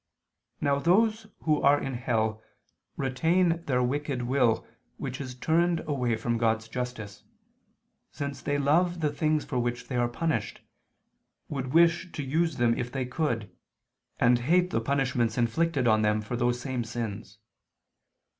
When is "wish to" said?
11.73-12.23